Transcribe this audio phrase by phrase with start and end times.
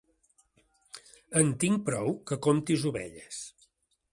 [1.41, 3.43] En tinc prou que comptis ovelles.